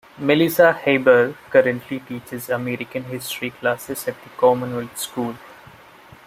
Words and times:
Melissa 0.17 0.73
Haber 0.83 1.33
currently 1.51 1.99
teaches 1.99 2.49
American 2.49 3.03
history 3.03 3.51
classes 3.51 4.07
at 4.07 4.15
the 4.23 4.29
Commonwealth 4.35 4.97
School. 4.97 5.35